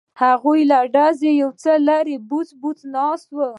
هغوی 0.21 0.59
له 0.71 0.79
ډزو 0.95 1.29
یو 1.41 1.49
څه 1.61 1.71
لرې 1.87 2.15
بوڅ 2.29 2.49
بوڅ 2.61 2.79
ناست 2.95 3.27
وو. 3.35 3.47